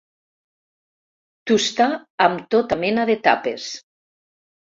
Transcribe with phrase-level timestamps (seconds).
[1.51, 1.89] Tustar
[2.27, 3.67] amb tota mena de tapes.